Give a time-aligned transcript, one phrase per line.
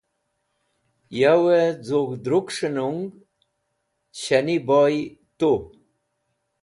[1.19, 3.01] Yawẽ z̃ug̃h drukẽs̃h nung
[4.21, 4.95] Shaniboy
[5.39, 5.51] tu.